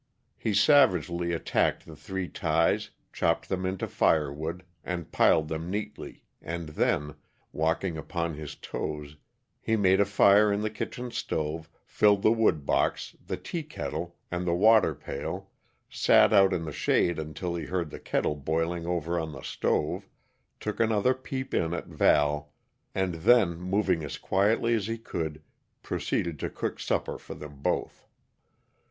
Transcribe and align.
He 0.35 0.55
savagely 0.55 1.31
attacked 1.31 1.85
the 1.85 1.95
three 1.95 2.27
ties, 2.27 2.89
chopped 3.13 3.49
them 3.49 3.67
into 3.67 3.85
firewood, 3.87 4.63
and 4.83 5.11
piled 5.11 5.47
them 5.47 5.69
neatly, 5.69 6.23
and 6.41 6.69
then, 6.69 7.13
walking 7.53 7.99
upon 7.99 8.33
his 8.33 8.55
toes, 8.55 9.15
he 9.59 9.75
made 9.75 10.01
a 10.01 10.05
fire 10.05 10.51
in 10.51 10.61
the 10.61 10.71
kitchen 10.71 11.11
stove, 11.11 11.69
filled 11.85 12.23
the 12.23 12.31
woodbox, 12.31 13.15
the 13.23 13.37
teakettle, 13.37 14.15
and 14.31 14.47
the 14.47 14.55
water 14.55 14.95
pail, 14.95 15.51
sat 15.87 16.33
out 16.33 16.51
in 16.51 16.63
the 16.65 16.71
shade 16.73 17.19
until 17.19 17.53
he 17.53 17.65
heard 17.65 17.91
the 17.91 17.99
kettle 17.99 18.35
boiling 18.35 18.87
over 18.87 19.19
on 19.19 19.33
the 19.33 19.43
stove, 19.43 20.09
took 20.59 20.79
another 20.79 21.13
peep 21.13 21.53
in 21.53 21.75
at 21.75 21.85
Val, 21.85 22.51
and 22.95 23.13
then, 23.21 23.53
moving 23.55 24.03
as 24.03 24.17
quietly 24.17 24.73
as 24.73 24.87
he 24.87 24.97
could, 24.97 25.43
proceeded 25.83 26.39
to 26.39 26.49
cook 26.49 26.79
supper 26.79 27.19
for 27.19 27.35
them 27.35 27.57
both. 27.61 28.07